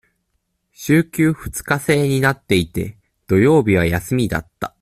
[0.71, 4.73] 週休二日制になっていて、土曜日は休みだった。